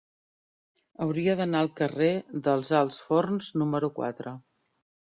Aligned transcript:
Hauria 1.05 1.35
d'anar 1.41 1.61
al 1.67 1.71
carrer 1.81 2.09
dels 2.49 2.75
Alts 2.81 2.99
Forns 3.11 3.53
número 3.65 3.97
quatre. 4.01 4.37